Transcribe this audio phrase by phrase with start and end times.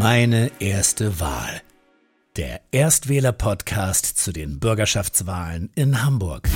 [0.00, 1.60] Meine erste Wahl.
[2.34, 6.48] Der Erstwähler-Podcast zu den Bürgerschaftswahlen in Hamburg.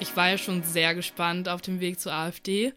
[0.00, 2.72] Ich war ja schon sehr gespannt auf dem Weg zur AfD.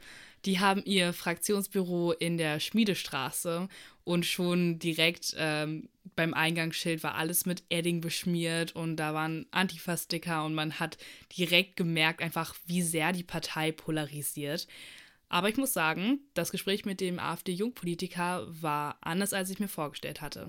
[0.45, 3.67] Die haben ihr Fraktionsbüro in der Schmiedestraße
[4.03, 10.45] und schon direkt ähm, beim Eingangsschild war alles mit Edding beschmiert und da waren Antifa-Sticker
[10.45, 10.98] und man hat
[11.38, 14.68] direkt gemerkt einfach, wie sehr die Partei polarisiert.
[15.34, 20.21] Aber ich muss sagen, das Gespräch mit dem AfD-Jungpolitiker war anders, als ich mir vorgestellt
[20.21, 20.45] hatte.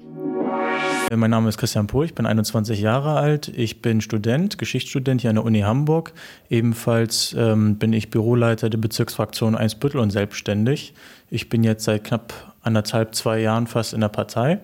[1.11, 3.49] Mein Name ist Christian Pohl, ich bin 21 Jahre alt.
[3.49, 6.13] Ich bin Student, Geschichtsstudent hier an der Uni Hamburg.
[6.51, 10.93] Ebenfalls ähm, bin ich Büroleiter der Bezirksfraktion Einsbüttel und selbstständig.
[11.31, 14.61] Ich bin jetzt seit knapp anderthalb, zwei Jahren fast in der Partei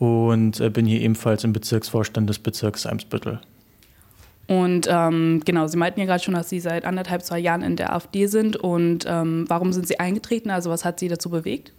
[0.00, 3.38] und äh, bin hier ebenfalls im Bezirksvorstand des Bezirks Eimsbüttel.
[4.46, 7.76] Und ähm, genau, Sie meinten ja gerade schon, dass Sie seit anderthalb, zwei Jahren in
[7.76, 8.56] der AfD sind.
[8.56, 10.50] Und ähm, warum sind Sie eingetreten?
[10.50, 11.72] Also was hat Sie dazu bewegt?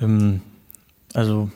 [0.00, 0.40] Ähm,
[1.12, 1.50] also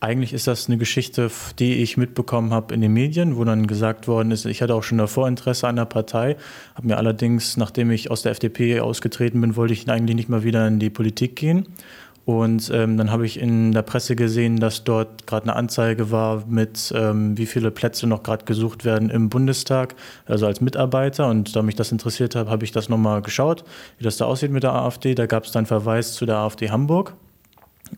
[0.00, 4.08] eigentlich ist das eine Geschichte, die ich mitbekommen habe in den Medien, wo dann gesagt
[4.08, 6.36] worden ist, ich hatte auch schon davor Interesse an der Partei,
[6.74, 10.42] habe mir allerdings, nachdem ich aus der FDP ausgetreten bin, wollte ich eigentlich nicht mal
[10.42, 11.66] wieder in die Politik gehen
[12.26, 16.44] und ähm, dann habe ich in der Presse gesehen, dass dort gerade eine Anzeige war
[16.48, 19.94] mit, ähm, wie viele Plätze noch gerade gesucht werden im Bundestag,
[20.26, 21.28] also als Mitarbeiter.
[21.28, 23.62] Und da mich das interessiert hat, habe ich das nochmal geschaut,
[23.98, 25.14] wie das da aussieht mit der AfD.
[25.14, 27.14] Da gab es dann Verweis zu der AfD Hamburg.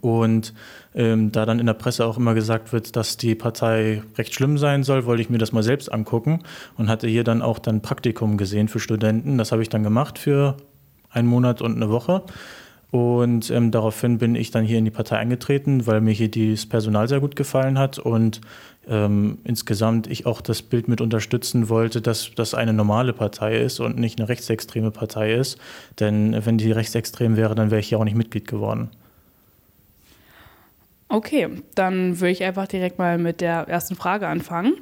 [0.02, 0.52] Und
[0.94, 4.58] ähm, da dann in der Presse auch immer gesagt wird, dass die Partei recht schlimm
[4.58, 6.40] sein soll, wollte ich mir das mal selbst angucken
[6.76, 9.38] und hatte hier dann auch dann Praktikum gesehen für Studenten.
[9.38, 10.58] Das habe ich dann gemacht für
[11.08, 12.24] einen Monat und eine Woche
[12.91, 16.64] und ähm, daraufhin bin ich dann hier in die Partei eingetreten, weil mir hier das
[16.64, 18.41] Personal sehr gut gefallen hat und
[18.89, 23.80] ähm, insgesamt ich auch das Bild mit unterstützen wollte, dass das eine normale Partei ist
[23.80, 25.58] und nicht eine rechtsextreme Partei ist.
[26.01, 28.89] Denn wenn die rechtsextrem wäre, dann wäre ich hier auch nicht Mitglied geworden.
[31.11, 34.74] Okay, dann würde ich einfach direkt mal mit der ersten Frage anfangen.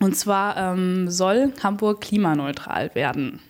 [0.00, 3.40] Und zwar ähm, soll Hamburg klimaneutral werden?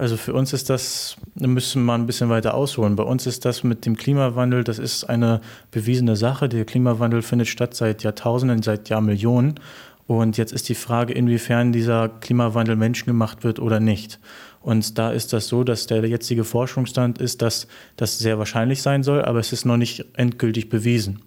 [0.00, 2.96] Also für uns ist das, da müssen wir ein bisschen weiter ausholen.
[2.96, 6.48] Bei uns ist das mit dem Klimawandel, das ist eine bewiesene Sache.
[6.48, 9.60] Der Klimawandel findet statt seit Jahrtausenden, seit Jahrmillionen.
[10.06, 14.18] Und jetzt ist die Frage, inwiefern dieser Klimawandel menschengemacht wird oder nicht.
[14.62, 17.66] Und da ist das so, dass der jetzige Forschungsstand ist, dass
[17.96, 21.20] das sehr wahrscheinlich sein soll, aber es ist noch nicht endgültig bewiesen.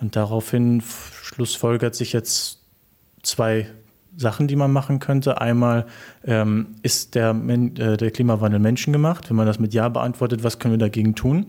[0.00, 0.82] Und daraufhin
[1.22, 2.58] schlussfolgert sich jetzt
[3.22, 3.68] zwei
[4.16, 5.40] Sachen, die man machen könnte.
[5.40, 5.86] Einmal
[6.24, 9.28] ähm, ist der, äh, der Klimawandel menschengemacht.
[9.28, 11.46] Wenn man das mit Ja beantwortet, was können wir dagegen tun?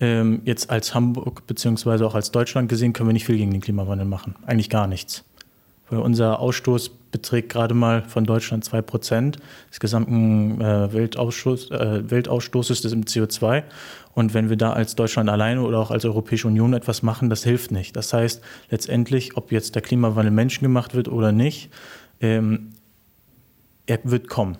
[0.00, 3.60] Ähm, jetzt als Hamburg beziehungsweise auch als Deutschland gesehen können wir nicht viel gegen den
[3.60, 4.34] Klimawandel machen.
[4.46, 5.24] Eigentlich gar nichts.
[5.90, 9.36] Weil unser Ausstoß beträgt gerade mal von Deutschland 2%
[9.70, 13.62] des gesamten äh, Weltausstoß, äh, Weltausstoßes des CO2.
[14.14, 17.44] Und wenn wir da als Deutschland alleine oder auch als Europäische Union etwas machen, das
[17.44, 17.94] hilft nicht.
[17.96, 21.70] Das heißt, letztendlich, ob jetzt der Klimawandel menschengemacht wird oder nicht,
[22.20, 22.70] ähm,
[23.86, 24.56] er wird kommen.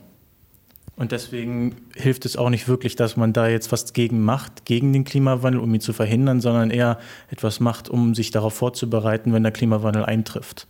[0.97, 4.93] Und deswegen hilft es auch nicht wirklich, dass man da jetzt was gegen macht, gegen
[4.93, 6.99] den Klimawandel, um ihn zu verhindern, sondern eher
[7.31, 10.69] etwas macht, um sich darauf vorzubereiten, wenn der Klimawandel eintrifft.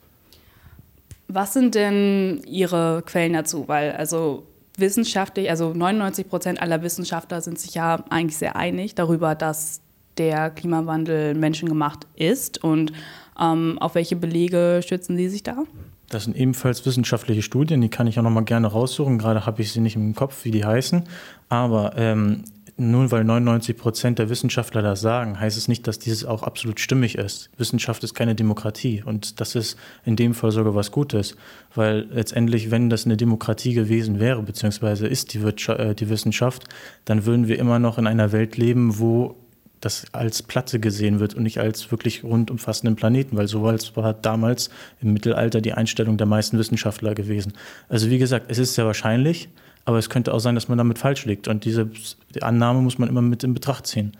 [1.28, 3.66] Was sind denn Ihre Quellen dazu?
[3.66, 4.46] Weil also
[4.76, 9.80] wissenschaftlich, also 99 Prozent aller Wissenschaftler sind sich ja eigentlich sehr einig darüber, dass
[10.18, 12.62] der Klimawandel menschengemacht ist.
[12.62, 12.92] Und
[13.40, 15.64] ähm, auf welche Belege stützen Sie sich da?
[16.08, 19.18] Das sind ebenfalls wissenschaftliche Studien, die kann ich auch noch mal gerne raussuchen.
[19.18, 21.04] Gerade habe ich sie nicht im Kopf, wie die heißen.
[21.48, 22.44] Aber ähm,
[22.76, 26.80] nur weil 99 Prozent der Wissenschaftler das sagen, heißt es nicht, dass dieses auch absolut
[26.80, 27.50] stimmig ist.
[27.56, 31.36] Wissenschaft ist keine Demokratie und das ist in dem Fall sogar was Gutes,
[31.74, 36.64] weil letztendlich, wenn das eine Demokratie gewesen wäre, beziehungsweise ist die, Wirtschaft, äh, die Wissenschaft,
[37.04, 39.36] dann würden wir immer noch in einer Welt leben, wo
[39.80, 44.70] das als Platte gesehen wird und nicht als wirklich rundumfassenden Planeten, weil so war damals
[45.00, 47.52] im Mittelalter die Einstellung der meisten Wissenschaftler gewesen.
[47.88, 49.48] Also wie gesagt, es ist sehr wahrscheinlich,
[49.84, 51.48] aber es könnte auch sein, dass man damit falsch liegt.
[51.48, 51.86] Und diese
[52.34, 54.12] die Annahme muss man immer mit in Betracht ziehen.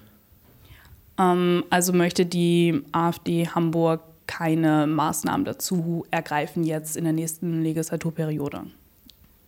[1.18, 8.62] Ähm, also möchte die AfD Hamburg keine Maßnahmen dazu ergreifen jetzt in der nächsten Legislaturperiode?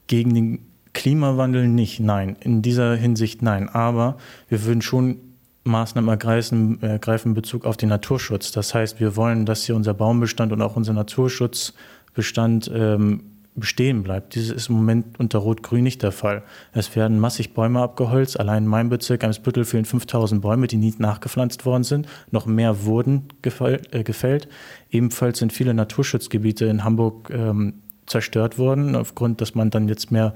[0.07, 0.59] Gegen den
[0.93, 2.37] Klimawandel nicht, nein.
[2.41, 3.69] In dieser Hinsicht nein.
[3.69, 4.17] Aber
[4.49, 5.19] wir würden schon
[5.65, 8.53] Maßnahmen ergreifen, ergreifen in Bezug auf den Naturschutz.
[8.53, 13.25] Das heißt, wir wollen, dass hier unser Baumbestand und auch unser Naturschutzbestand ähm,
[13.57, 14.35] bestehen bleibt.
[14.35, 16.43] Dieses ist im Moment unter Rot-Grün nicht der Fall.
[16.73, 18.39] Es werden massig Bäume abgeholzt.
[18.39, 22.07] Allein in meinem Bezirk Eimsbüttel fehlen 5000 Bäume, die nie nachgepflanzt worden sind.
[22.31, 24.49] Noch mehr wurden äh, gefällt.
[24.91, 30.33] Ebenfalls sind viele Naturschutzgebiete in Hamburg ähm, zerstört worden, aufgrund, dass man dann jetzt mehr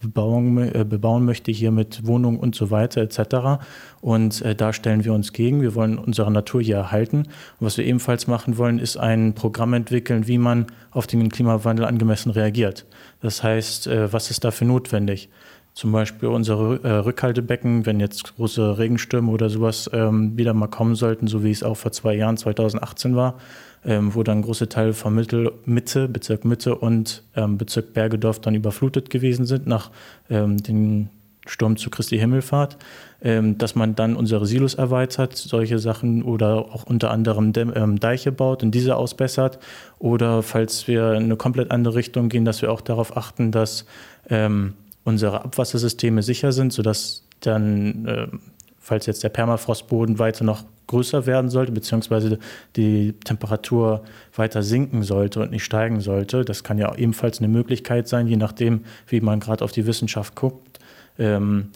[0.00, 3.62] Bebauung, äh, bebauen möchte, hier mit Wohnungen und so weiter etc.
[4.00, 5.60] Und äh, da stellen wir uns gegen.
[5.60, 7.18] Wir wollen unsere Natur hier erhalten.
[7.18, 11.84] Und was wir ebenfalls machen wollen, ist ein Programm entwickeln, wie man auf den Klimawandel
[11.84, 12.86] angemessen reagiert.
[13.20, 15.28] Das heißt, äh, was ist dafür notwendig?
[15.74, 20.96] Zum Beispiel unsere äh, Rückhaltebecken, wenn jetzt große Regenstürme oder sowas ähm, wieder mal kommen
[20.96, 23.38] sollten, so wie es auch vor zwei Jahren, 2018 war,
[23.84, 28.54] ähm, wo dann große Teile von Mittel, Mitte, Bezirk Mitte und ähm, Bezirk Bergedorf dann
[28.54, 29.90] überflutet gewesen sind nach
[30.30, 31.08] ähm, dem
[31.46, 32.76] Sturm zu Christi Himmelfahrt,
[33.22, 38.32] ähm, dass man dann unsere Silos erweitert, solche Sachen oder auch unter anderem ähm, Deiche
[38.32, 39.58] baut und diese ausbessert.
[39.98, 43.86] Oder falls wir in eine komplett andere Richtung gehen, dass wir auch darauf achten, dass
[44.28, 48.40] ähm, unsere Abwassersysteme sicher sind, sodass dann,
[48.80, 52.38] falls jetzt der Permafrostboden weiter noch größer werden sollte, beziehungsweise
[52.74, 54.02] die Temperatur
[54.34, 56.44] weiter sinken sollte und nicht steigen sollte.
[56.44, 60.34] Das kann ja ebenfalls eine Möglichkeit sein, je nachdem, wie man gerade auf die Wissenschaft
[60.34, 60.80] guckt.
[61.18, 61.68] Ähm,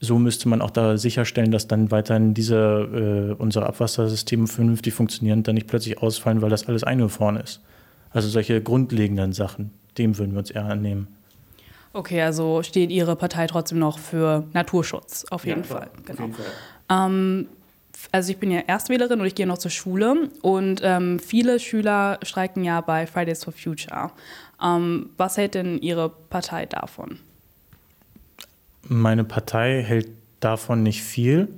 [0.00, 5.40] so müsste man auch da sicherstellen, dass dann weiterhin diese, äh, unsere Abwassersysteme vernünftig funktionieren
[5.40, 7.60] und dann nicht plötzlich ausfallen, weil das alles eingefroren ist.
[8.10, 11.06] Also solche grundlegenden Sachen, dem würden wir uns eher annehmen.
[11.92, 15.90] Okay, also steht Ihre Partei trotzdem noch für Naturschutz, auf jeden ja, Fall.
[16.04, 16.12] Genau.
[16.12, 16.46] Auf jeden Fall.
[16.90, 17.46] Ähm,
[18.10, 22.18] also ich bin ja Erstwählerin und ich gehe noch zur Schule und ähm, viele Schüler
[22.22, 24.10] streiken ja bei Fridays for Future.
[24.62, 27.18] Ähm, was hält denn Ihre Partei davon?
[28.88, 30.08] Meine Partei hält
[30.40, 31.48] davon nicht viel,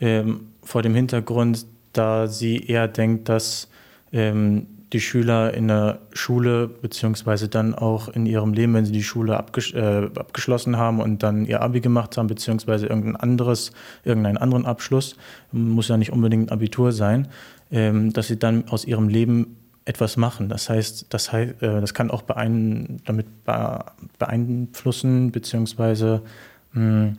[0.00, 3.68] ähm, vor dem Hintergrund, da sie eher denkt, dass
[4.12, 9.02] ähm, die Schüler in der Schule beziehungsweise dann auch in ihrem Leben, wenn sie die
[9.02, 13.72] Schule abges äh, abgeschlossen haben und dann ihr Abi gemacht haben beziehungsweise irgendein anderes,
[14.04, 15.16] irgendeinen anderen Abschluss,
[15.52, 17.28] muss ja nicht unbedingt ein Abitur sein,
[17.70, 20.48] ähm, dass sie dann aus ihrem Leben etwas machen.
[20.48, 23.26] Das heißt, das, heißt, äh, das kann auch beein damit
[24.18, 26.22] beeinflussen beziehungsweise
[26.72, 27.18] mh, hm,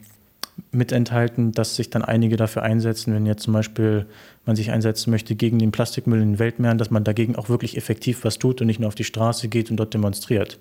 [0.72, 4.06] mit enthalten, dass sich dann einige dafür einsetzen, wenn jetzt zum Beispiel
[4.46, 7.78] man sich einsetzen möchte gegen den Plastikmüll in den Weltmeeren, dass man dagegen auch wirklich
[7.78, 10.60] effektiv was tut und nicht nur auf die Straße geht und dort demonstriert.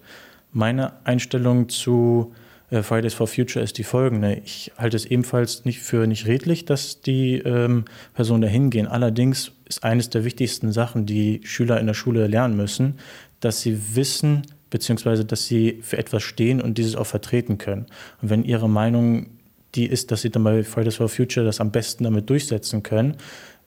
[0.52, 2.32] Meine Einstellung zu
[2.70, 4.40] äh, Fridays for Future ist die folgende.
[4.44, 7.84] Ich halte es ebenfalls nicht für nicht redlich, dass die ähm,
[8.14, 8.86] Personen dahin gehen.
[8.86, 12.98] Allerdings ist eines der wichtigsten Sachen, die Schüler in der Schule lernen müssen,
[13.40, 17.86] dass sie wissen, beziehungsweise dass sie für etwas stehen und dieses auch vertreten können.
[18.22, 19.26] Und wenn ihre Meinung
[19.74, 23.16] die ist, dass sie dann bei Fridays for Future das am besten damit durchsetzen können,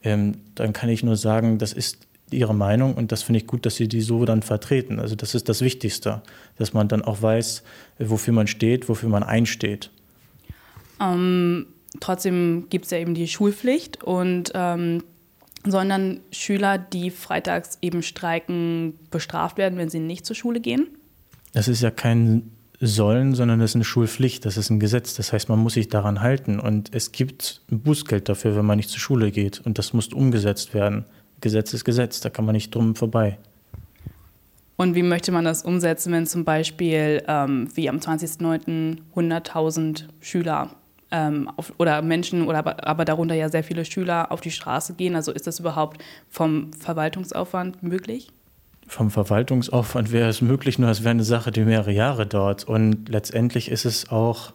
[0.04, 3.66] ähm, dann kann ich nur sagen, das ist ihre Meinung und das finde ich gut,
[3.66, 5.00] dass sie die so dann vertreten.
[5.00, 6.22] Also das ist das Wichtigste,
[6.58, 7.64] dass man dann auch weiß,
[8.00, 9.92] wofür man steht, wofür man einsteht.
[11.00, 11.68] Ähm,
[12.00, 15.04] trotzdem gibt es ja eben die Schulpflicht und ähm,
[15.66, 20.88] sollen dann Schüler, die freitags eben streiken, bestraft werden, wenn sie nicht zur Schule gehen?
[21.54, 22.52] Das ist ja kein
[22.88, 25.16] sollen, sondern das ist eine Schulpflicht, das ist ein Gesetz.
[25.16, 28.78] Das heißt, man muss sich daran halten und es gibt ein Bußgeld dafür, wenn man
[28.78, 31.06] nicht zur Schule geht und das muss umgesetzt werden.
[31.42, 33.38] Gesetz ist Gesetz, da kann man nicht drum vorbei.
[34.76, 38.98] Und wie möchte man das umsetzen, wenn zum Beispiel ähm, wie am 20.09.
[39.16, 40.72] 100.000 Schüler
[41.12, 44.96] ähm, auf, oder Menschen oder aber, aber darunter ja sehr viele Schüler auf die Straße
[44.96, 45.16] gehen?
[45.16, 48.30] Also ist das überhaupt vom Verwaltungsaufwand möglich?
[48.88, 52.64] Vom Verwaltungsaufwand wäre es möglich, nur es wäre eine Sache, die mehrere Jahre dauert.
[52.66, 54.54] Und letztendlich ist es auch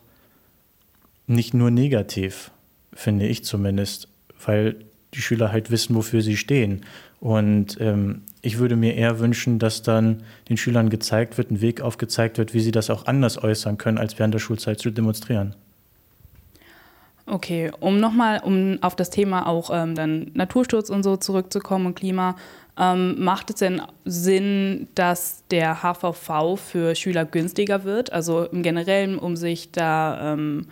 [1.26, 2.50] nicht nur negativ,
[2.92, 4.08] finde ich zumindest,
[4.44, 4.76] weil
[5.14, 6.84] die Schüler halt wissen, wofür sie stehen.
[7.20, 11.80] Und ähm, ich würde mir eher wünschen, dass dann den Schülern gezeigt wird, ein Weg
[11.80, 15.54] aufgezeigt wird, wie sie das auch anders äußern können, als während der Schulzeit zu demonstrieren.
[17.30, 21.94] Okay, um nochmal um auf das Thema auch ähm, dann Naturschutz und so zurückzukommen und
[21.94, 22.36] Klima,
[22.78, 28.12] ähm, macht es denn Sinn, dass der HVV für Schüler günstiger wird?
[28.12, 30.68] Also im Generellen, um sich da ähm,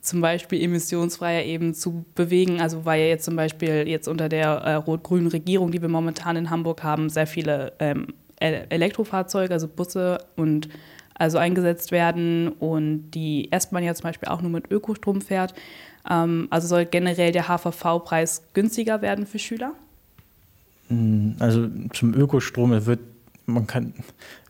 [0.00, 2.60] zum Beispiel emissionsfreier eben zu bewegen.
[2.62, 6.36] Also weil ja jetzt zum Beispiel jetzt unter der äh, rot-grünen Regierung, die wir momentan
[6.36, 10.70] in Hamburg haben, sehr viele ähm, Elektrofahrzeuge, also Busse und
[11.20, 15.54] also eingesetzt werden und die S-Bahn ja zum Beispiel auch nur mit Ökostrom fährt.
[16.08, 19.72] Ähm, also soll generell der HVV-Preis günstiger werden für Schüler?
[20.88, 23.00] Hm, also zum Ökostrom wird
[23.46, 23.94] man kann,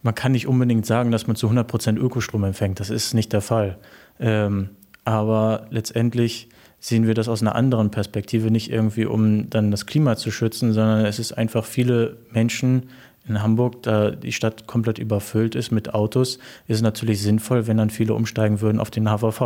[0.03, 2.81] man kann nicht unbedingt sagen, dass man zu 100 Prozent Ökostrom empfängt.
[2.81, 3.79] Das ist nicht der Fall.
[4.21, 4.69] Ähm,
[5.05, 6.49] aber letztendlich
[6.81, 10.75] sehen wir das aus einer anderen Perspektive, nicht irgendwie um dann das Klima zu schützen,
[10.75, 12.91] sondern es ist einfach viele Menschen
[13.31, 17.77] In Hamburg, da die Stadt komplett überfüllt ist mit Autos, ist es natürlich sinnvoll, wenn
[17.77, 19.41] dann viele umsteigen würden auf den HVV.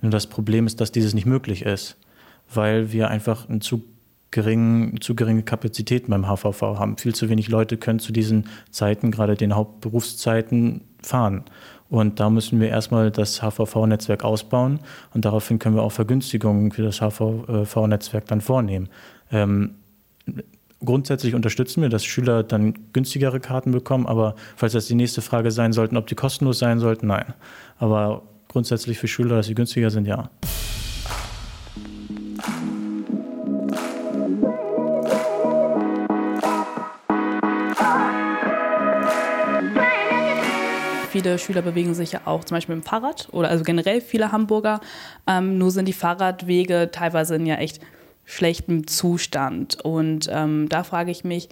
[0.00, 1.96] Nur das Problem ist, dass dieses nicht möglich ist,
[2.54, 3.82] weil wir einfach einen zu
[4.30, 6.98] geringen, zu geringe Kapazitäten beim HVV haben.
[6.98, 11.42] Viel zu wenig Leute können zu diesen Zeiten, gerade den Hauptberufszeiten, fahren.
[11.88, 14.78] Und da müssen wir erstmal das HVV-Netzwerk ausbauen
[15.14, 18.88] und daraufhin können wir auch Vergünstigungen für das HVV-Netzwerk dann vornehmen.
[19.32, 19.74] Ähm,
[20.84, 25.50] grundsätzlich unterstützen wir, dass Schüler dann günstigere Karten bekommen, aber falls das die nächste Frage
[25.50, 27.34] sein sollten, ob die kostenlos sein sollten, nein.
[27.78, 30.30] Aber grundsätzlich für Schüler, dass sie günstiger sind, ja.
[41.16, 44.32] viele Schüler bewegen sich ja auch zum Beispiel mit dem Fahrrad oder also generell viele
[44.32, 44.80] Hamburger.
[45.26, 47.80] Ähm, nur sind die Fahrradwege teilweise ja echt
[48.26, 49.82] schlechtem Zustand.
[49.82, 51.48] Und ähm, da frage ich mich,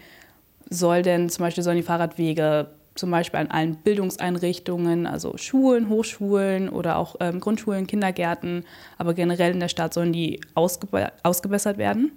[0.69, 6.69] soll denn zum Beispiel sollen die Fahrradwege zum Beispiel an allen Bildungseinrichtungen, also Schulen, Hochschulen
[6.69, 8.65] oder auch ähm, Grundschulen, Kindergärten,
[8.99, 12.13] aber generell in der Stadt sollen die ausgebe ausgebessert werden?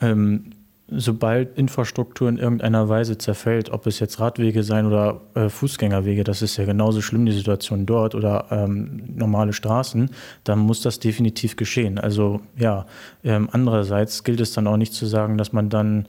[0.00, 0.52] Ähm,
[0.96, 6.42] sobald Infrastruktur in irgendeiner Weise zerfällt, ob es jetzt Radwege sein oder äh, Fußgängerwege, das
[6.42, 10.10] ist ja genauso schlimm, die Situation dort oder ähm, normale Straßen,
[10.44, 11.98] dann muss das definitiv geschehen.
[11.98, 12.86] Also ja,
[13.24, 16.08] ähm, andererseits gilt es dann auch nicht zu sagen, dass man dann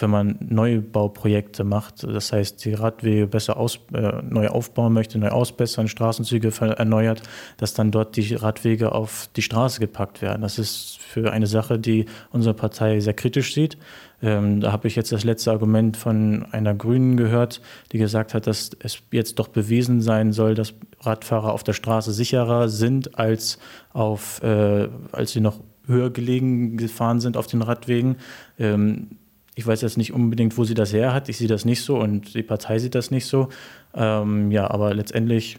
[0.00, 5.28] wenn man Neubauprojekte macht, das heißt die Radwege besser aus, äh, neu aufbauen möchte, neu
[5.28, 7.22] ausbessern, Straßenzüge erneuert,
[7.56, 10.42] dass dann dort die Radwege auf die Straße gepackt werden.
[10.42, 13.78] Das ist für eine Sache, die unsere Partei sehr kritisch sieht.
[14.20, 17.60] Ähm, da habe ich jetzt das letzte Argument von einer Grünen gehört,
[17.92, 22.12] die gesagt hat, dass es jetzt doch bewiesen sein soll, dass Radfahrer auf der Straße
[22.12, 23.58] sicherer sind als
[23.92, 28.16] auf, äh, als sie noch höher gelegen gefahren sind auf den Radwegen.
[28.58, 29.08] Ähm,
[29.54, 31.28] ich weiß jetzt nicht unbedingt, wo sie das her hat.
[31.28, 33.48] Ich sehe das nicht so und die Partei sieht das nicht so.
[33.94, 35.58] Ähm, ja, aber letztendlich,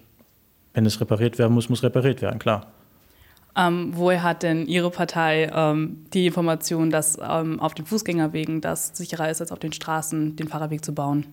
[0.73, 2.67] wenn es repariert werden muss, muss repariert werden, klar.
[3.59, 8.95] Ähm, woher hat denn Ihre Partei ähm, die Information, dass ähm, auf den Fußgängerwegen das
[8.95, 11.25] sicherer ist, als auf den Straßen den Fahrerweg zu bauen?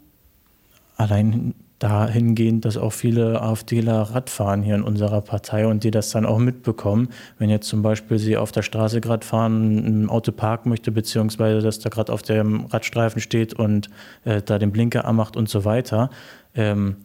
[0.96, 6.26] Allein dahingehend, dass auch viele AfDler Radfahren hier in unserer Partei und die das dann
[6.26, 7.10] auch mitbekommen.
[7.38, 11.60] Wenn jetzt zum Beispiel sie auf der Straße gerade fahren, ein Auto parken möchte, beziehungsweise
[11.60, 13.88] dass da gerade auf dem Radstreifen steht und
[14.24, 16.10] äh, da den Blinker anmacht und so weiter,
[16.54, 16.96] ähm,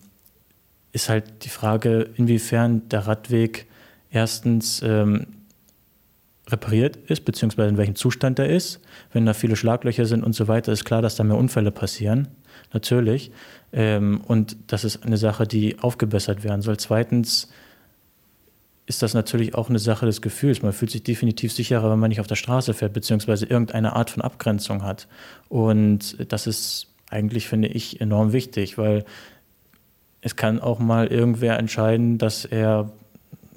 [0.93, 3.67] ist halt die Frage, inwiefern der Radweg
[4.11, 5.27] erstens ähm,
[6.47, 8.81] repariert ist, beziehungsweise in welchem Zustand er ist.
[9.11, 12.27] Wenn da viele Schlaglöcher sind und so weiter, ist klar, dass da mehr Unfälle passieren
[12.73, 13.31] natürlich.
[13.73, 16.77] Ähm, und das ist eine Sache, die aufgebessert werden soll.
[16.77, 17.49] Zweitens
[18.85, 20.61] ist das natürlich auch eine Sache des Gefühls.
[20.61, 24.09] Man fühlt sich definitiv sicherer, wenn man nicht auf der Straße fährt, beziehungsweise irgendeine Art
[24.09, 25.07] von Abgrenzung hat.
[25.47, 29.05] Und das ist eigentlich, finde ich, enorm wichtig, weil
[30.21, 32.91] es kann auch mal irgendwer entscheiden, dass er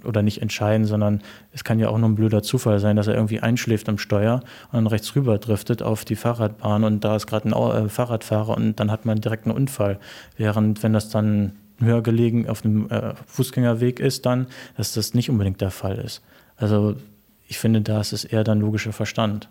[0.06, 1.20] oder nicht entscheiden, sondern
[1.52, 4.40] es kann ja auch nur ein blöder Zufall sein, dass er irgendwie einschläft am Steuer
[4.70, 8.56] und dann rechts rüber driftet auf die Fahrradbahn und da ist gerade ein äh, Fahrradfahrer
[8.56, 9.99] und dann hat man direkt einen Unfall.
[10.37, 14.46] Während wenn das dann höher gelegen auf dem äh, Fußgängerweg ist, dann,
[14.76, 16.23] dass das nicht unbedingt der Fall ist.
[16.56, 16.96] Also
[17.46, 19.49] ich finde, da ist es eher dann logischer Verstand.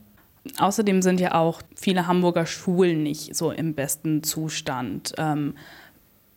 [0.58, 5.14] Außerdem sind ja auch viele Hamburger Schulen nicht so im besten Zustand.
[5.18, 5.56] Ähm,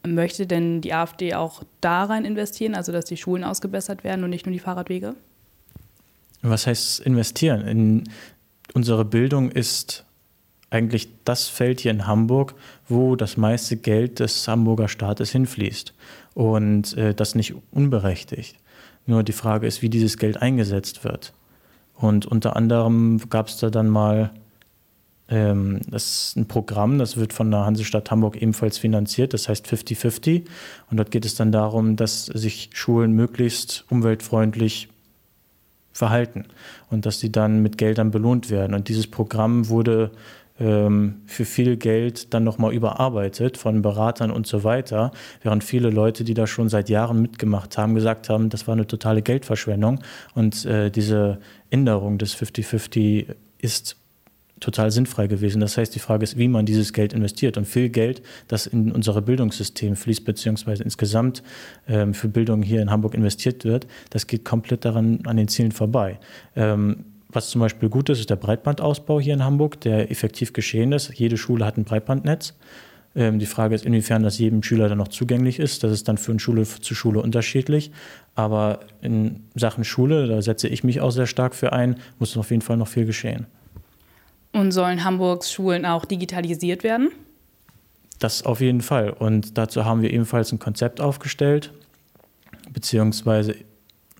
[0.06, 4.30] Möchte denn die AfD auch da rein investieren, also dass die Schulen ausgebessert werden und
[4.30, 5.14] nicht nur die Fahrradwege?
[6.42, 7.66] Was heißt investieren?
[7.66, 8.04] In
[8.74, 10.04] unsere Bildung ist
[10.70, 12.54] eigentlich das Feld hier in Hamburg,
[12.88, 15.94] wo das meiste Geld des Hamburger Staates hinfließt.
[16.34, 18.56] Und äh, das nicht unberechtigt.
[19.06, 21.32] Nur die Frage ist, wie dieses Geld eingesetzt wird.
[21.94, 24.30] Und unter anderem gab es da dann mal
[25.28, 29.66] ähm, das ist ein Programm, das wird von der Hansestadt Hamburg ebenfalls finanziert, das heißt
[29.66, 30.44] 50-50.
[30.90, 34.88] Und dort geht es dann darum, dass sich Schulen möglichst umweltfreundlich
[35.92, 36.44] verhalten
[36.90, 38.74] und dass sie dann mit Geldern belohnt werden.
[38.74, 40.12] Und dieses Programm wurde
[40.60, 45.10] ähm, für viel Geld dann nochmal überarbeitet von Beratern und so weiter,
[45.42, 48.86] während viele Leute, die da schon seit Jahren mitgemacht haben, gesagt haben, das war eine
[48.86, 50.00] totale Geldverschwendung.
[50.34, 51.38] Und äh, diese
[51.70, 53.96] Änderung des 50-50 ist
[54.60, 55.60] total sinnfrei gewesen.
[55.60, 57.56] Das heißt, die Frage ist, wie man dieses Geld investiert.
[57.56, 61.42] Und viel Geld, das in unser Bildungssystem fließt, beziehungsweise insgesamt
[61.88, 65.72] ähm, für Bildung hier in Hamburg investiert wird, das geht komplett daran an den Zielen
[65.72, 66.18] vorbei.
[66.54, 70.92] Ähm, was zum Beispiel gut ist, ist der Breitbandausbau hier in Hamburg, der effektiv geschehen
[70.92, 71.12] ist.
[71.14, 72.54] Jede Schule hat ein Breitbandnetz.
[73.14, 75.84] Ähm, die Frage ist, inwiefern das jedem Schüler dann noch zugänglich ist.
[75.84, 77.90] Das ist dann für eine Schule zu Schule unterschiedlich.
[78.34, 82.50] Aber in Sachen Schule, da setze ich mich auch sehr stark für ein, muss auf
[82.50, 83.46] jeden Fall noch viel geschehen.
[84.52, 87.10] Und sollen Hamburgs Schulen auch digitalisiert werden?
[88.18, 89.10] Das auf jeden Fall.
[89.10, 91.72] Und dazu haben wir ebenfalls ein Konzept aufgestellt,
[92.72, 93.54] beziehungsweise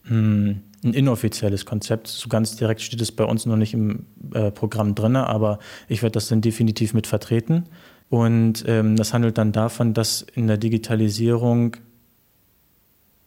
[0.05, 2.09] hm, ein inoffizielles Konzept.
[2.09, 6.03] So ganz direkt steht es bei uns noch nicht im äh, Programm drin, aber ich
[6.03, 7.65] werde das dann definitiv mit vertreten.
[8.09, 11.77] Und ähm, das handelt dann davon, dass in der Digitalisierung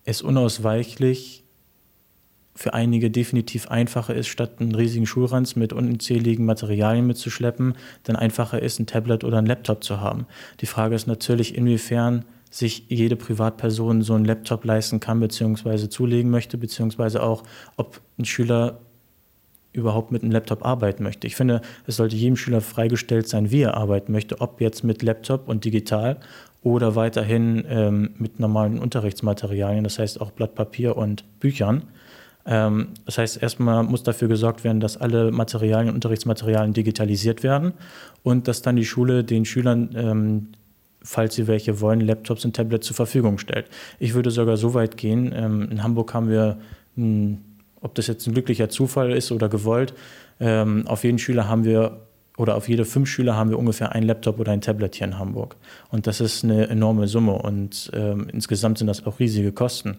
[0.05, 1.43] es unausweichlich
[2.59, 8.61] für einige definitiv einfacher ist, statt einen riesigen Schulranz mit unzähligen Materialien mitzuschleppen, dann einfacher
[8.61, 10.25] ist, ein Tablet oder ein Laptop zu haben.
[10.59, 16.29] Die Frage ist natürlich, inwiefern sich jede Privatperson so einen Laptop leisten kann, beziehungsweise zulegen
[16.31, 17.43] möchte, beziehungsweise auch,
[17.77, 18.81] ob ein Schüler
[19.71, 21.27] überhaupt mit einem Laptop arbeiten möchte.
[21.27, 25.01] Ich finde, es sollte jedem Schüler freigestellt sein, wie er arbeiten möchte, ob jetzt mit
[25.01, 26.19] Laptop und digital
[26.61, 31.83] oder weiterhin ähm, mit normalen Unterrichtsmaterialien, das heißt auch Blatt Papier und Büchern.
[32.45, 37.73] Ähm, das heißt, erstmal muss dafür gesorgt werden, dass alle Materialien, Unterrichtsmaterialien digitalisiert werden
[38.23, 40.47] und dass dann die Schule den Schülern ähm,
[41.01, 43.67] falls sie welche wollen, Laptops und Tablets zur Verfügung stellt.
[43.99, 45.31] Ich würde sogar so weit gehen.
[45.33, 46.57] Ähm, in Hamburg haben wir,
[47.79, 49.93] ob das jetzt ein glücklicher Zufall ist oder gewollt,
[50.41, 52.01] auf jeden Schüler haben wir
[52.39, 55.19] oder auf jede fünf Schüler haben wir ungefähr ein Laptop oder ein Tablet hier in
[55.19, 55.57] Hamburg.
[55.91, 59.97] Und das ist eine enorme Summe und ähm, insgesamt sind das auch riesige Kosten.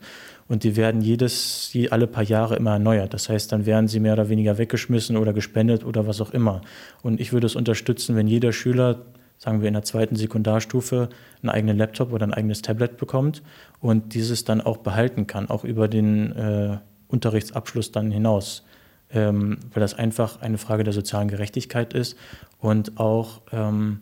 [0.49, 3.13] Und die werden jedes, alle paar Jahre immer erneuert.
[3.13, 6.63] Das heißt, dann werden sie mehr oder weniger weggeschmissen oder gespendet oder was auch immer.
[7.03, 9.03] Und ich würde es unterstützen, wenn jeder Schüler
[9.37, 11.11] sagen wir in der zweiten Sekundarstufe,
[11.43, 13.43] einen eigenen Laptop oder ein eigenes Tablet bekommt
[13.81, 16.79] und dieses dann auch behalten kann, auch über den äh,
[17.09, 18.65] Unterrichtsabschluss dann hinaus.
[19.13, 22.17] Ähm, weil das einfach eine Frage der sozialen Gerechtigkeit ist
[22.61, 24.01] und auch ähm,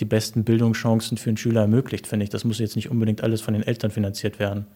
[0.00, 2.30] die besten Bildungschancen für einen Schüler ermöglicht, finde ich.
[2.30, 4.66] Das muss jetzt nicht unbedingt alles von den Eltern finanziert werden.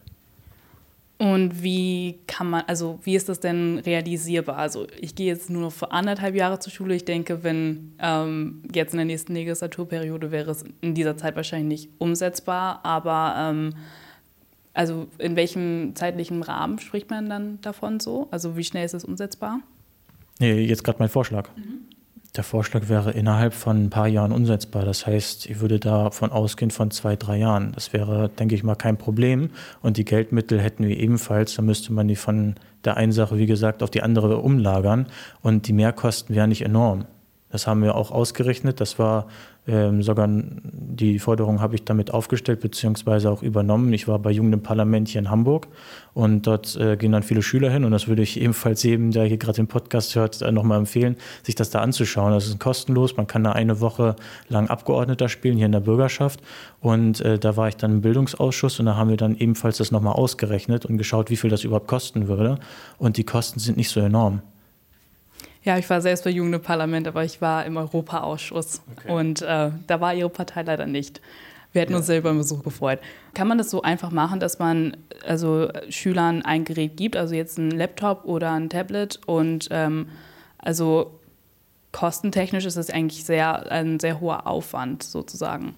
[1.17, 4.55] Und wie kann man, also wie ist das denn realisierbar?
[4.55, 6.95] Also ich gehe jetzt nur noch für anderthalb Jahre zur Schule.
[6.95, 11.81] Ich denke, wenn ähm, jetzt in der nächsten Legislaturperiode wäre es in dieser Zeit wahrscheinlich
[11.81, 12.79] nicht umsetzbar.
[12.85, 13.73] Aber ähm,
[14.79, 18.29] also in welchem zeitlichen Rahmen spricht man dann davon so?
[18.31, 19.59] Also wie schnell ist es umsetzbar?
[20.39, 21.49] Nee, jetzt gerade mein Vorschlag.
[21.57, 21.79] Mhm.
[22.37, 24.85] Der Vorschlag wäre innerhalb von ein paar Jahren umsetzbar.
[24.85, 27.73] Das heißt, ich würde davon ausgehen von zwei, drei Jahren.
[27.73, 29.49] Das wäre, denke ich mal, kein Problem.
[29.81, 31.55] Und die Geldmittel hätten wir ebenfalls.
[31.55, 35.07] Da müsste man die von der einen Sache, wie gesagt, auf die andere umlagern.
[35.41, 37.03] Und die Mehrkosten wären nicht enorm.
[37.51, 38.79] Das haben wir auch ausgerechnet.
[38.79, 39.27] Das war
[39.69, 43.93] ähm, sogar die Forderung habe ich damit aufgestellt beziehungsweise auch übernommen.
[43.93, 45.67] Ich war bei Jugend im Parlament hier in Hamburg
[46.13, 49.25] und dort äh, gehen dann viele Schüler hin und das würde ich ebenfalls jedem, der
[49.25, 52.33] hier gerade den Podcast hört, äh, nochmal empfehlen, sich das da anzuschauen.
[52.33, 53.15] Das ist kostenlos.
[53.15, 54.15] Man kann da eine Woche
[54.49, 56.41] lang Abgeordneter spielen hier in der Bürgerschaft
[56.81, 59.91] und äh, da war ich dann im Bildungsausschuss und da haben wir dann ebenfalls das
[59.91, 62.57] nochmal ausgerechnet und geschaut, wie viel das überhaupt kosten würde
[62.97, 64.41] und die Kosten sind nicht so enorm.
[65.63, 68.81] Ja, ich war selbst bei Jugend im Parlament, aber ich war im Europaausschuss.
[68.97, 69.11] Okay.
[69.11, 71.21] Und äh, da war Ihre Partei leider nicht.
[71.71, 71.97] Wir hätten ja.
[71.97, 72.99] uns selber im Besuch gefreut.
[73.33, 77.57] Kann man das so einfach machen, dass man also Schülern ein Gerät gibt, also jetzt
[77.57, 80.07] ein Laptop oder ein Tablet und ähm,
[80.57, 81.19] also
[81.91, 85.75] kostentechnisch ist das eigentlich sehr, ein sehr hoher Aufwand sozusagen.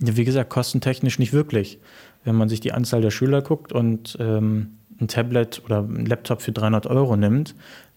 [0.00, 1.78] Ja, wie gesagt, kostentechnisch nicht wirklich.
[2.24, 6.42] Wenn man sich die Anzahl der Schüler guckt und ähm, ein Tablet oder ein Laptop
[6.42, 7.54] für 300 Euro nimmt,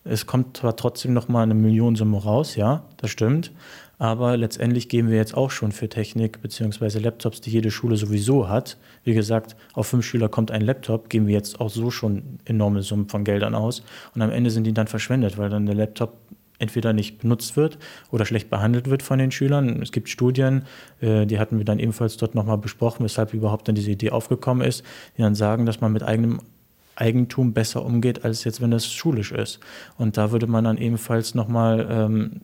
[0.09, 3.51] es kommt zwar trotzdem noch mal eine Millionensumme raus, ja, das stimmt.
[3.99, 6.99] Aber letztendlich geben wir jetzt auch schon für Technik bzw.
[6.99, 8.77] Laptops, die jede Schule sowieso hat.
[9.03, 12.83] Wie gesagt, auf fünf Schüler kommt ein Laptop, geben wir jetzt auch so schon enorme
[12.83, 13.81] Summen von Geldern aus.
[14.13, 16.13] Und am Ende sind die dann verschwendet, weil dann der Laptop
[16.59, 17.77] entweder nicht benutzt wird
[18.11, 19.81] oder schlecht behandelt wird von den Schülern.
[19.81, 20.63] Es gibt Studien,
[21.01, 24.67] äh, die hatten wir dann ebenfalls dort nochmal besprochen, weshalb überhaupt dann diese Idee aufgekommen
[24.67, 24.83] ist,
[25.17, 26.39] die dann sagen, dass man mit eigenem
[26.97, 29.60] Eigentum besser umgeht, als jetzt, wenn das schulisch ist.
[29.97, 32.41] Und da würde man dann ebenfalls nochmal ähm,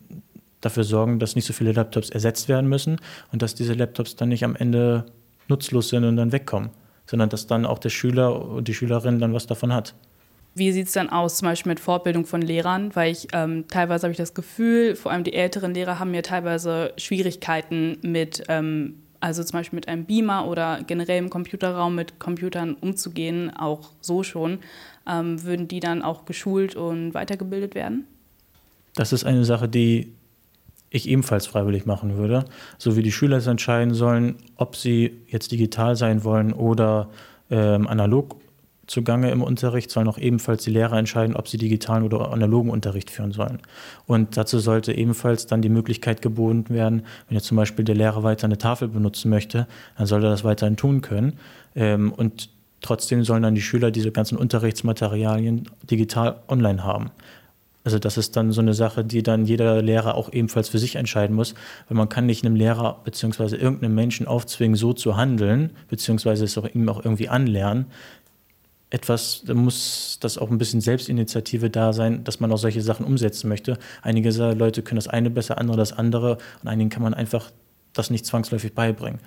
[0.60, 3.00] dafür sorgen, dass nicht so viele Laptops ersetzt werden müssen
[3.32, 5.06] und dass diese Laptops dann nicht am Ende
[5.48, 6.70] nutzlos sind und dann wegkommen,
[7.06, 9.94] sondern dass dann auch der Schüler und die Schülerin dann was davon hat.
[10.56, 12.94] Wie sieht es dann aus, zum Beispiel mit Fortbildung von Lehrern?
[12.94, 16.22] Weil ich ähm, teilweise habe ich das Gefühl, vor allem die älteren Lehrer haben ja
[16.22, 22.18] teilweise Schwierigkeiten mit ähm, also zum Beispiel mit einem Beamer oder generell im Computerraum mit
[22.18, 24.58] Computern umzugehen, auch so schon,
[25.08, 28.06] ähm, würden die dann auch geschult und weitergebildet werden?
[28.94, 30.12] Das ist eine Sache, die
[30.90, 32.44] ich ebenfalls freiwillig machen würde,
[32.76, 37.08] so wie die Schüler es entscheiden sollen, ob sie jetzt digital sein wollen oder
[37.50, 38.36] ähm, analog
[38.86, 43.10] zugange im Unterricht, sollen auch ebenfalls die Lehrer entscheiden, ob sie digitalen oder analogen Unterricht
[43.10, 43.58] führen sollen.
[44.06, 48.22] Und dazu sollte ebenfalls dann die Möglichkeit geboten werden, wenn jetzt zum Beispiel der Lehrer
[48.22, 49.66] weiter eine Tafel benutzen möchte,
[49.96, 51.34] dann soll er das weiterhin tun können.
[51.74, 57.10] Ähm, und trotzdem sollen dann die Schüler diese ganzen Unterrichtsmaterialien digital online haben.
[57.84, 60.96] Also das ist dann so eine Sache, die dann jeder Lehrer auch ebenfalls für sich
[60.96, 61.54] entscheiden muss,
[61.86, 66.56] weil man kann nicht einem Lehrer beziehungsweise irgendeinem Menschen aufzwingen, so zu handeln, beziehungsweise es
[66.56, 67.86] auch ihm auch irgendwie anlernen.
[68.94, 73.04] Etwas, da muss das auch ein bisschen Selbstinitiative da sein, dass man auch solche Sachen
[73.04, 73.76] umsetzen möchte.
[74.02, 77.50] Einige Leute können das eine besser, andere das andere und einigen kann man einfach
[77.92, 79.18] das nicht zwangsläufig beibringen.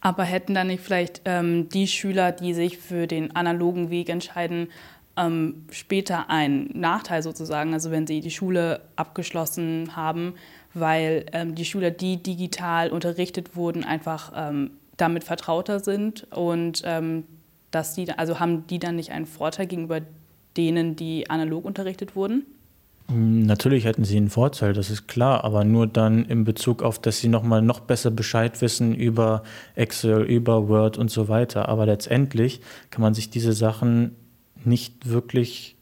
[0.00, 4.68] Aber hätten dann nicht vielleicht ähm, die Schüler, die sich für den analogen Weg entscheiden,
[5.16, 10.34] ähm, später einen Nachteil sozusagen, also wenn sie die Schule abgeschlossen haben,
[10.74, 17.24] weil ähm, die Schüler, die digital unterrichtet wurden, einfach ähm, damit vertrauter sind und ähm,
[17.70, 20.00] dass die, also haben die dann nicht einen Vorteil gegenüber
[20.56, 22.46] denen, die analog unterrichtet wurden?
[23.08, 27.20] Natürlich hätten sie einen Vorteil, das ist klar, aber nur dann in Bezug auf, dass
[27.20, 29.44] sie nochmal noch besser Bescheid wissen über
[29.76, 31.68] Excel, über Word und so weiter.
[31.68, 34.16] Aber letztendlich kann man sich diese Sachen
[34.64, 35.75] nicht wirklich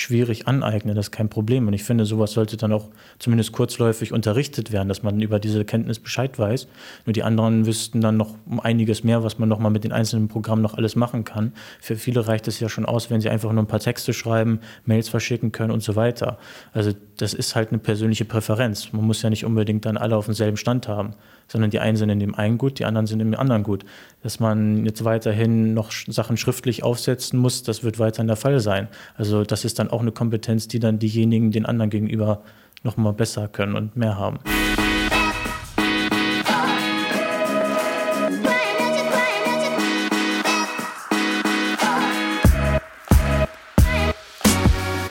[0.00, 1.66] schwierig aneignen, das ist kein Problem.
[1.68, 5.64] Und ich finde, sowas sollte dann auch zumindest kurzläufig unterrichtet werden, dass man über diese
[5.64, 6.68] Kenntnis Bescheid weiß.
[7.06, 9.92] Nur die anderen wüssten dann noch um einiges mehr, was man noch mal mit den
[9.92, 11.52] einzelnen Programmen noch alles machen kann.
[11.80, 14.60] Für viele reicht es ja schon aus, wenn sie einfach nur ein paar Texte schreiben,
[14.84, 16.38] Mails verschicken können und so weiter.
[16.72, 18.92] Also das ist halt eine persönliche Präferenz.
[18.92, 21.14] Man muss ja nicht unbedingt dann alle auf demselben Stand haben
[21.50, 23.84] sondern die einen sind in dem einen gut, die anderen sind in dem anderen gut.
[24.22, 28.86] Dass man jetzt weiterhin noch Sachen schriftlich aufsetzen muss, das wird weiterhin der Fall sein.
[29.16, 32.42] Also das ist dann auch eine Kompetenz, die dann diejenigen den anderen gegenüber
[32.82, 34.38] noch mal besser können und mehr haben.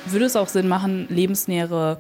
[0.08, 1.98] Würde es auch Sinn machen, lebensnähere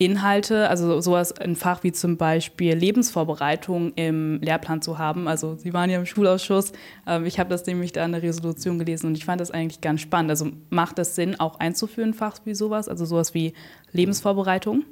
[0.00, 5.28] Inhalte, also sowas, ein Fach wie zum Beispiel Lebensvorbereitung im Lehrplan zu haben.
[5.28, 6.72] Also Sie waren ja im Schulausschuss,
[7.06, 9.82] ähm, ich habe das nämlich da in der Resolution gelesen und ich fand das eigentlich
[9.82, 10.30] ganz spannend.
[10.30, 13.52] Also macht es Sinn, auch einzuführen, ein Fach wie sowas, also sowas wie
[13.92, 14.84] Lebensvorbereitung?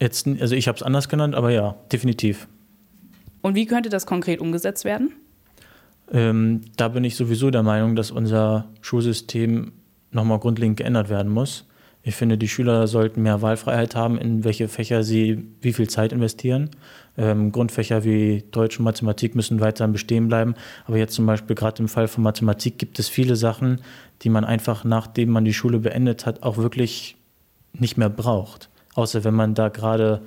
[0.00, 2.48] Jetzt, also ich habe es anders genannt, aber ja, definitiv.
[3.42, 5.12] Und wie könnte das konkret umgesetzt werden?
[6.10, 9.72] Ähm, da bin ich sowieso der Meinung, dass unser Schulsystem
[10.10, 11.66] nochmal grundlegend geändert werden muss.
[12.06, 16.12] Ich finde, die Schüler sollten mehr Wahlfreiheit haben, in welche Fächer sie wie viel Zeit
[16.12, 16.68] investieren.
[17.16, 20.54] Ähm, Grundfächer wie Deutsch und Mathematik müssen weiterhin bestehen bleiben.
[20.84, 23.80] Aber jetzt zum Beispiel gerade im Fall von Mathematik gibt es viele Sachen,
[24.20, 27.16] die man einfach, nachdem man die Schule beendet hat, auch wirklich
[27.72, 28.68] nicht mehr braucht.
[28.94, 30.20] Außer wenn man da gerade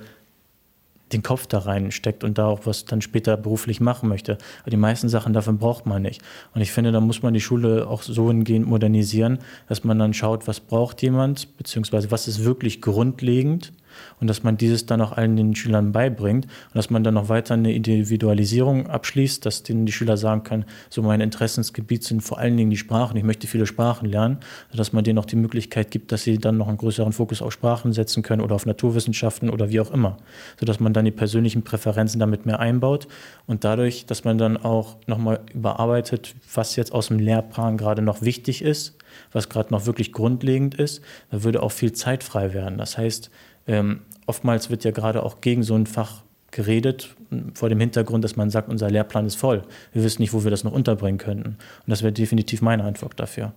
[1.12, 4.38] den Kopf da reinsteckt und da auch was dann später beruflich machen möchte.
[4.62, 6.22] Aber die meisten Sachen davon braucht man nicht.
[6.54, 10.14] Und ich finde, da muss man die Schule auch so hingehend modernisieren, dass man dann
[10.14, 13.72] schaut, was braucht jemand, beziehungsweise was ist wirklich grundlegend
[14.20, 17.28] und dass man dieses dann auch allen den Schülern beibringt und dass man dann noch
[17.28, 22.38] weiter eine Individualisierung abschließt, dass denen die Schüler sagen können, so mein Interessensgebiet sind vor
[22.38, 24.38] allen Dingen die Sprachen, ich möchte viele Sprachen lernen,
[24.72, 27.52] dass man denen auch die Möglichkeit gibt, dass sie dann noch einen größeren Fokus auf
[27.52, 30.18] Sprachen setzen können oder auf Naturwissenschaften oder wie auch immer,
[30.58, 33.08] sodass man dann die persönlichen Präferenzen damit mehr einbaut
[33.46, 38.22] und dadurch, dass man dann auch nochmal überarbeitet, was jetzt aus dem Lehrplan gerade noch
[38.22, 38.96] wichtig ist,
[39.32, 42.78] was gerade noch wirklich grundlegend ist, da würde auch viel Zeit frei werden.
[42.78, 43.30] Das heißt,
[43.68, 47.14] ähm, oftmals wird ja gerade auch gegen so ein Fach geredet,
[47.54, 49.62] vor dem Hintergrund, dass man sagt, unser Lehrplan ist voll.
[49.92, 51.48] Wir wissen nicht, wo wir das noch unterbringen könnten.
[51.50, 53.52] Und das wäre definitiv meine Antwort dafür.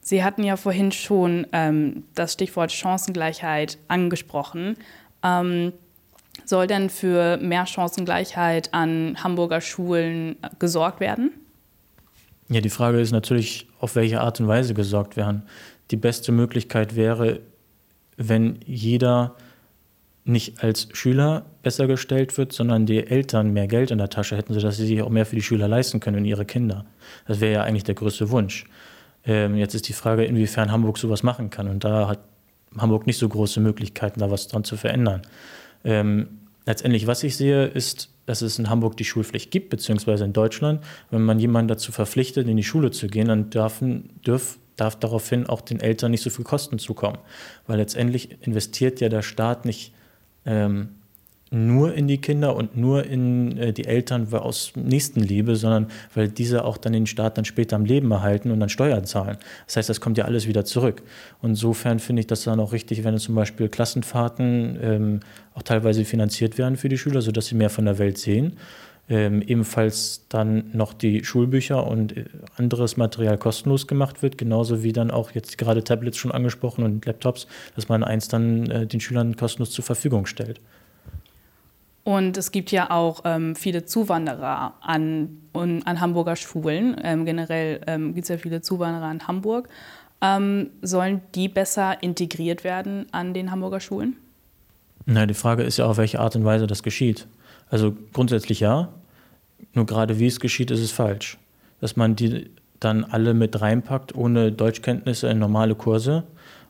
[0.00, 4.76] Sie hatten ja vorhin schon ähm, das Stichwort Chancengleichheit angesprochen.
[5.22, 5.72] Ähm,
[6.44, 11.30] soll denn für mehr Chancengleichheit an Hamburger Schulen gesorgt werden?
[12.50, 15.44] Ja, die Frage ist natürlich, auf welche Art und Weise gesorgt werden.
[15.90, 17.40] Die beste Möglichkeit wäre,
[18.16, 19.36] wenn jeder
[20.24, 24.54] nicht als Schüler besser gestellt wird, sondern die Eltern mehr Geld in der Tasche hätten,
[24.54, 26.86] sodass sie sich auch mehr für die Schüler leisten können und ihre Kinder.
[27.26, 28.64] Das wäre ja eigentlich der größte Wunsch.
[29.26, 31.68] Ähm, jetzt ist die Frage, inwiefern Hamburg sowas machen kann.
[31.68, 32.20] Und da hat
[32.76, 35.22] Hamburg nicht so große Möglichkeiten, da was dran zu verändern.
[35.84, 36.28] Ähm,
[36.66, 40.82] letztendlich, was ich sehe, ist, dass es in Hamburg die Schulpflicht gibt, beziehungsweise in Deutschland.
[41.10, 45.46] Wenn man jemanden dazu verpflichtet, in die Schule zu gehen, dann dürfen, dürf, darf daraufhin
[45.46, 47.18] auch den Eltern nicht so viel Kosten zukommen.
[47.66, 49.92] Weil letztendlich investiert ja der Staat nicht
[50.46, 50.90] ähm,
[51.50, 56.64] nur in die Kinder und nur in äh, die Eltern aus Nächstenliebe, sondern weil diese
[56.64, 59.36] auch dann den Staat dann später am Leben erhalten und dann Steuern zahlen.
[59.66, 61.02] Das heißt, das kommt ja alles wieder zurück.
[61.40, 65.20] Und insofern finde ich das dann auch richtig, wenn zum Beispiel Klassenfahrten ähm,
[65.54, 68.56] auch teilweise finanziert werden für die Schüler, sodass sie mehr von der Welt sehen
[69.08, 72.24] ähm, ebenfalls dann noch die Schulbücher und äh,
[72.56, 77.04] anderes Material kostenlos gemacht wird, genauso wie dann auch jetzt gerade Tablets schon angesprochen und
[77.04, 80.60] Laptops, dass man eins dann äh, den Schülern kostenlos zur Verfügung stellt.
[82.04, 86.96] Und es gibt ja auch ähm, viele Zuwanderer an, an Hamburger Schulen.
[87.02, 89.68] Ähm, generell ähm, gibt es ja viele Zuwanderer in Hamburg.
[90.20, 94.16] Ähm, sollen die besser integriert werden an den Hamburger Schulen?
[95.06, 97.26] Na, die Frage ist ja, auf welche Art und Weise das geschieht.
[97.74, 98.88] Also grundsätzlich ja,
[99.72, 101.38] nur gerade wie es geschieht, ist es falsch.
[101.80, 106.22] Dass man die dann alle mit reinpackt, ohne Deutschkenntnisse in normale Kurse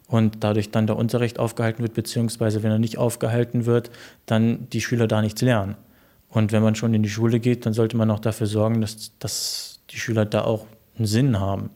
[0.09, 3.91] und dadurch dann der Unterricht aufgehalten wird, beziehungsweise wenn er nicht aufgehalten wird,
[4.25, 5.77] dann die Schüler da nichts lernen.
[6.31, 9.13] Und wenn man schon in die Schule geht, dann sollte man auch dafür sorgen, dass,
[9.19, 10.65] dass die Schüler da auch
[10.97, 11.69] einen Sinn haben.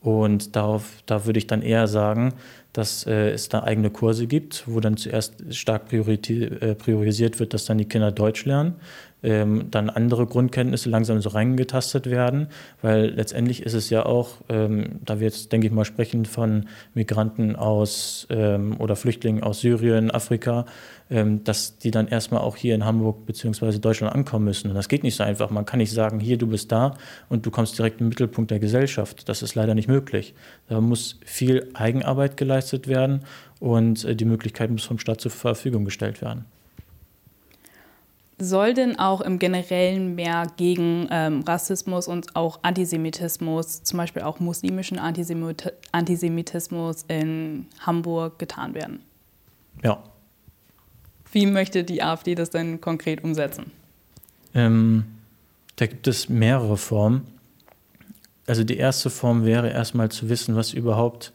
[0.00, 2.34] Und darauf, da würde ich dann eher sagen,
[2.76, 7.64] dass äh, es da eigene Kurse gibt, wo dann zuerst stark äh, priorisiert wird, dass
[7.64, 8.74] dann die Kinder Deutsch lernen,
[9.22, 12.48] ähm, dann andere Grundkenntnisse langsam so reingetastet werden,
[12.82, 16.66] weil letztendlich ist es ja auch, ähm, da wir jetzt, denke ich mal, sprechen von
[16.92, 20.66] Migranten aus ähm, oder Flüchtlingen aus Syrien, Afrika,
[21.08, 23.78] dass die dann erstmal auch hier in Hamburg bzw.
[23.78, 24.70] Deutschland ankommen müssen.
[24.70, 25.50] Und das geht nicht so einfach.
[25.50, 26.96] Man kann nicht sagen, hier, du bist da
[27.28, 29.28] und du kommst direkt im Mittelpunkt der Gesellschaft.
[29.28, 30.34] Das ist leider nicht möglich.
[30.68, 33.20] Da muss viel Eigenarbeit geleistet werden
[33.60, 36.44] und äh, die Möglichkeit muss vom Staat zur Verfügung gestellt werden.
[38.38, 44.40] Soll denn auch im Generellen mehr gegen ähm, Rassismus und auch Antisemitismus, zum Beispiel auch
[44.40, 49.00] muslimischen Antisemit Antisemitismus in Hamburg getan werden?
[49.82, 50.02] Ja.
[51.36, 53.70] Wie möchte die AfD das denn konkret umsetzen?
[54.54, 55.04] Ähm,
[55.76, 57.26] da gibt es mehrere Formen.
[58.46, 61.34] Also die erste Form wäre erstmal zu wissen, was überhaupt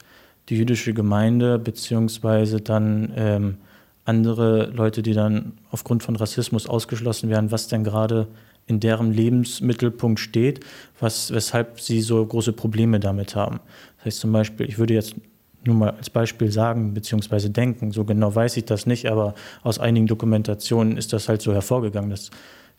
[0.50, 3.58] die jüdische Gemeinde beziehungsweise dann ähm,
[4.04, 8.28] andere Leute, die dann aufgrund von Rassismus ausgeschlossen werden, was denn gerade
[8.66, 10.62] in deren Lebensmittelpunkt steht,
[11.00, 13.60] was, weshalb sie so große Probleme damit haben.
[13.98, 15.14] Das heißt zum Beispiel, ich würde jetzt
[15.66, 19.80] nur mal als Beispiel sagen beziehungsweise denken, so genau weiß ich das nicht, aber aus
[19.80, 22.32] einigen Dokumentationen ist das halt so hervorgegangen, dass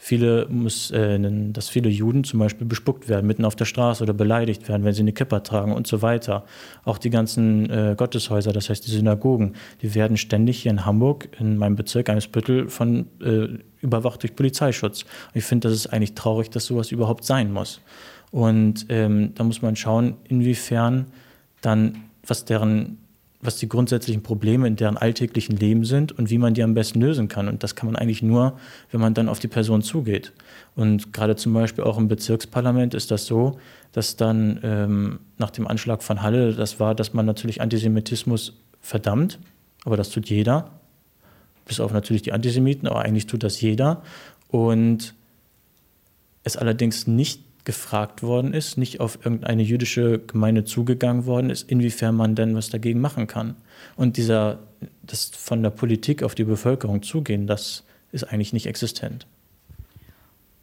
[0.03, 1.19] viele, muss, äh,
[1.53, 4.95] dass viele Juden zum Beispiel bespuckt werden, mitten auf der Straße oder beleidigt werden, wenn
[4.95, 6.45] sie eine Kippa tragen und so weiter.
[6.85, 11.29] Auch die ganzen äh, Gotteshäuser, das heißt die Synagogen, die werden ständig hier in Hamburg,
[11.39, 15.03] in meinem Bezirk Eimsbüttel, von äh, überwacht durch Polizeischutz.
[15.03, 17.81] Und ich finde, das ist eigentlich traurig, dass sowas überhaupt sein muss.
[18.33, 21.07] Und ähm, da muss man schauen, inwiefern
[21.61, 22.99] dann, was deren
[23.43, 27.01] was die grundsätzlichen Probleme in deren alltäglichen Leben sind und wie man die am besten
[27.01, 27.49] lösen kann.
[27.49, 28.57] Und das kann man eigentlich nur,
[28.93, 30.33] wenn man dann auf die Person zugeht.
[30.77, 33.59] Und gerade zum Beispiel auch im Bezirksparlament ist das so,
[33.91, 39.41] dass dann ähm, nach dem Anschlag von Halle das war, dass man natürlich Antisemitismus verdammt,
[39.85, 40.71] aber das tut jeder,
[41.67, 44.03] bis auf natürlich die Antisemiten, aber eigentlich tut das jeder.
[44.49, 45.15] Und
[46.45, 52.15] es allerdings nicht gefragt worden ist, nicht auf irgendeine jüdische Gemeinde zugegangen worden ist, inwiefern
[52.17, 53.57] man denn was dagegen machen kann.
[53.97, 54.59] Und dieser,
[55.03, 59.27] das von der Politik auf die Bevölkerung zugehen, das ist eigentlich nicht existent.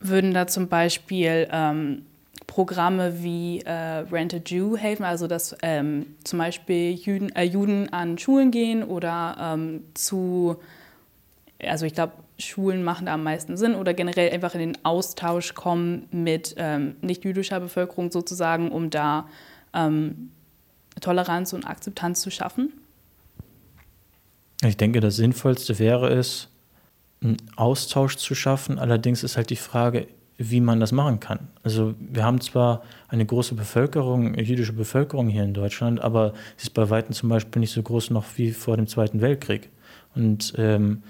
[0.02, 2.04] Würden da zum Beispiel ähm,
[2.48, 7.92] Programme wie äh, Rent a Jew helfen, also dass ähm, zum Beispiel Juden, äh, Juden,
[7.94, 10.58] an Schulen gehen oder ähm, zu,
[11.68, 15.54] also ich glaube, Schulen machen da am meisten Sinn oder generell einfach in den Austausch
[15.54, 19.28] kommen mit ähm, nicht-jüdischer Bevölkerung sozusagen, um da
[19.74, 20.32] ähm,
[21.02, 22.74] Toleranz und Akzeptanz zu schaffen?
[24.64, 26.50] Ich denke, das Sinnvollste wäre es,
[27.22, 28.80] einen Austausch zu schaffen.
[28.80, 31.50] Allerdings ist halt die Frage, wie man das machen kann.
[31.64, 36.74] Also wir haben zwar eine große Bevölkerung, jüdische Bevölkerung hier in Deutschland, aber sie ist
[36.74, 39.70] bei weitem zum Beispiel nicht so groß noch wie vor dem Zweiten Weltkrieg.
[40.16, 41.04] Und ähm,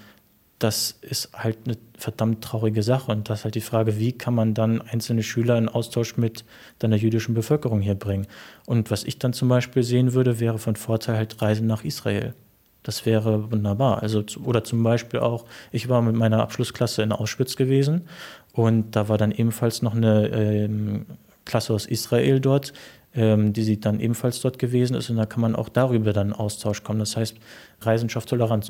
[0.60, 3.10] das ist halt eine verdammt traurige Sache.
[3.10, 6.44] Und das ist halt die Frage, wie kann man dann einzelne Schüler in Austausch mit
[6.80, 8.26] der jüdischen Bevölkerung hier bringen.
[8.66, 12.34] Und was ich dann zum Beispiel sehen würde, wäre von Vorteil halt Reisen nach Israel.
[12.82, 14.02] Das wäre wunderbar.
[14.02, 18.02] Also, oder zum Beispiel auch, ich war mit meiner Abschlussklasse in Auschwitz gewesen
[18.52, 21.06] und da war dann ebenfalls noch eine ähm,
[21.44, 22.72] Klasse aus Israel dort,
[23.14, 26.28] ähm, die sie dann ebenfalls dort gewesen ist und da kann man auch darüber dann
[26.28, 27.00] in Austausch kommen.
[27.00, 27.36] Das heißt,
[27.82, 28.68] Reisen schafft Toleranz.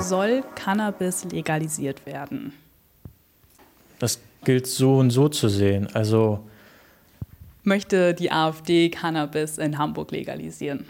[0.00, 2.52] Soll Cannabis legalisiert werden?
[3.98, 5.88] Das gilt so und so zu sehen.
[5.94, 6.40] Also
[7.62, 10.86] möchte die AfD Cannabis in Hamburg legalisieren?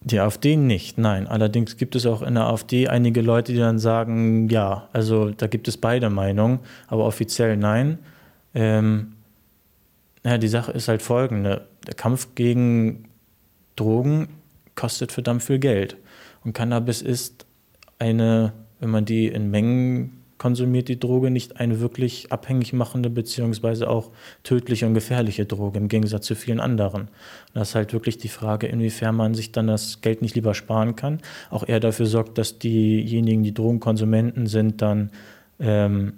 [0.00, 1.26] Die AfD nicht, nein.
[1.26, 5.48] Allerdings gibt es auch in der AfD einige Leute, die dann sagen, ja, also da
[5.48, 7.98] gibt es beide Meinungen, aber offiziell nein.
[8.54, 9.15] Ähm,
[10.26, 11.68] naja, die Sache ist halt folgende.
[11.86, 13.04] Der Kampf gegen
[13.76, 14.26] Drogen
[14.74, 15.98] kostet verdammt viel Geld.
[16.42, 17.46] Und Cannabis ist
[18.00, 23.88] eine, wenn man die in Mengen konsumiert die Droge nicht eine wirklich abhängig machende beziehungsweise
[23.88, 24.10] auch
[24.42, 27.06] tödliche und gefährliche Droge im Gegensatz zu vielen anderen.
[27.54, 30.96] Das ist halt wirklich die Frage, inwiefern man sich dann das Geld nicht lieber sparen
[30.96, 31.20] kann.
[31.50, 35.12] Auch er dafür sorgt, dass diejenigen, die Drogenkonsumenten sind, dann
[35.60, 36.14] ähm,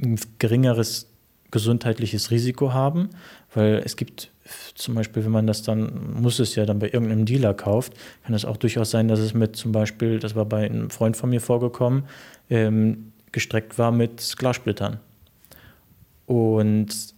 [0.00, 1.11] ein geringeres
[1.52, 3.10] gesundheitliches Risiko haben,
[3.54, 4.30] weil es gibt
[4.74, 7.92] zum Beispiel, wenn man das dann, muss es ja dann bei irgendeinem Dealer kauft,
[8.24, 11.16] kann es auch durchaus sein, dass es mit zum Beispiel, das war bei einem Freund
[11.16, 12.04] von mir vorgekommen,
[12.50, 14.98] ähm, gestreckt war mit Glassplittern.
[16.26, 17.14] Und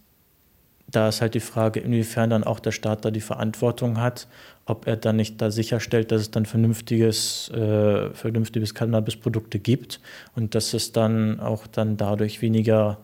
[0.87, 4.27] da ist halt die Frage, inwiefern dann auch der Staat da die Verantwortung hat,
[4.65, 9.99] ob er dann nicht da sicherstellt, dass es dann vernünftiges, äh, vernünftiges Cannabisprodukte gibt
[10.35, 12.97] und dass es dann auch dann dadurch weniger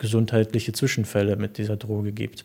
[0.00, 2.44] gesundheitliche Zwischenfälle mit dieser Droge gibt.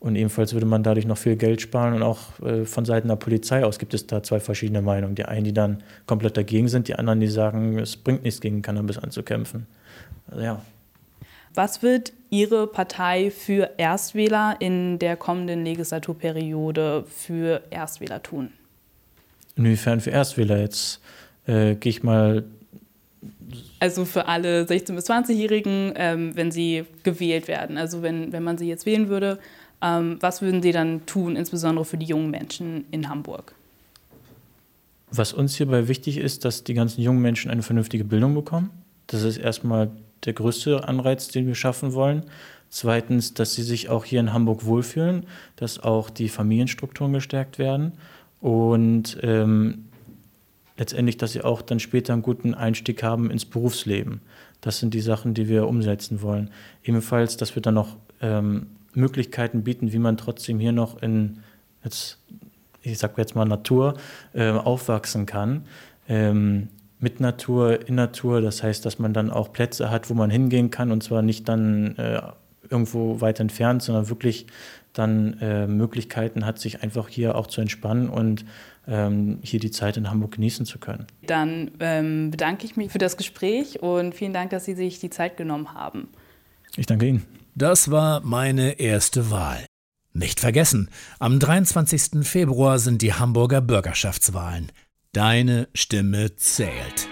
[0.00, 1.94] Und ebenfalls würde man dadurch noch viel Geld sparen.
[1.94, 5.14] Und auch äh, von Seiten der Polizei aus gibt es da zwei verschiedene Meinungen.
[5.14, 8.62] Die einen, die dann komplett dagegen sind, die anderen, die sagen, es bringt nichts gegen
[8.62, 9.66] Cannabis anzukämpfen.
[10.26, 10.62] Also, ja.
[11.54, 18.50] Was wird Ihre Partei für Erstwähler in der kommenden Legislaturperiode für Erstwähler tun?
[19.54, 21.00] Inwiefern für Erstwähler jetzt?
[21.46, 22.44] Äh, Gehe ich mal
[23.78, 27.78] also für alle 16- bis 20-Jährigen, ähm, wenn sie gewählt werden.
[27.78, 29.38] Also wenn, wenn man sie jetzt wählen würde,
[29.82, 33.54] ähm, was würden Sie dann tun, insbesondere für die jungen Menschen in Hamburg?
[35.10, 38.70] Was uns hierbei wichtig ist, dass die ganzen jungen Menschen eine vernünftige Bildung bekommen.
[39.08, 39.90] Das ist erstmal
[40.24, 42.24] der größte Anreiz, den wir schaffen wollen.
[42.70, 47.92] Zweitens, dass sie sich auch hier in Hamburg wohlfühlen, dass auch die Familienstrukturen gestärkt werden
[48.40, 49.88] und ähm,
[50.82, 54.20] letztendlich, dass sie auch dann später einen guten Einstieg haben ins Berufsleben.
[54.60, 56.50] Das sind die Sachen, die wir umsetzen wollen.
[56.82, 61.38] Ebenfalls, dass wir dann noch ähm, Möglichkeiten bieten, wie man trotzdem hier noch in,
[61.84, 62.18] jetzt,
[62.82, 63.94] ich sag jetzt mal Natur,
[64.32, 65.66] äh, aufwachsen kann.
[66.08, 66.66] Ähm,
[66.98, 70.70] mit Natur, in Natur, das heißt, dass man dann auch Plätze hat, wo man hingehen
[70.70, 72.20] kann und zwar nicht dann äh,
[72.68, 74.46] irgendwo weit entfernt, sondern wirklich
[74.94, 78.44] dann äh, Möglichkeiten hat, sich einfach hier auch zu entspannen und
[78.84, 81.06] hier die Zeit in Hamburg genießen zu können.
[81.26, 85.10] Dann ähm, bedanke ich mich für das Gespräch und vielen Dank, dass Sie sich die
[85.10, 86.08] Zeit genommen haben.
[86.76, 87.24] Ich danke Ihnen.
[87.54, 89.66] Das war meine erste Wahl.
[90.14, 92.26] Nicht vergessen, am 23.
[92.26, 94.72] Februar sind die Hamburger Bürgerschaftswahlen.
[95.12, 97.08] Deine Stimme zählt.